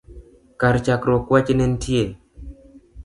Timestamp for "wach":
1.33-1.49